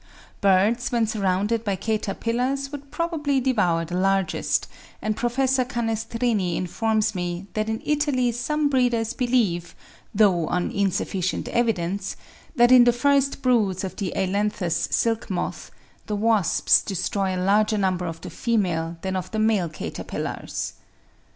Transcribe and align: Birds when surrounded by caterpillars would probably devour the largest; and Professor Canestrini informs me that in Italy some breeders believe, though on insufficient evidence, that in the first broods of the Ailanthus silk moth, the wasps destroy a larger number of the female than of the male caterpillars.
Birds 0.41 0.91
when 0.91 1.05
surrounded 1.05 1.63
by 1.63 1.75
caterpillars 1.75 2.71
would 2.71 2.89
probably 2.89 3.39
devour 3.39 3.85
the 3.85 3.95
largest; 3.95 4.67
and 4.99 5.15
Professor 5.15 5.63
Canestrini 5.63 6.57
informs 6.57 7.13
me 7.13 7.45
that 7.53 7.69
in 7.69 7.83
Italy 7.85 8.31
some 8.31 8.67
breeders 8.67 9.13
believe, 9.13 9.75
though 10.11 10.47
on 10.47 10.71
insufficient 10.71 11.47
evidence, 11.49 12.15
that 12.55 12.71
in 12.71 12.85
the 12.85 12.91
first 12.91 13.43
broods 13.43 13.83
of 13.83 13.95
the 13.97 14.11
Ailanthus 14.15 14.87
silk 14.89 15.29
moth, 15.29 15.69
the 16.07 16.15
wasps 16.15 16.81
destroy 16.81 17.35
a 17.35 17.45
larger 17.45 17.77
number 17.77 18.07
of 18.07 18.21
the 18.21 18.31
female 18.31 18.97
than 19.03 19.15
of 19.15 19.29
the 19.29 19.37
male 19.37 19.69
caterpillars. 19.69 20.73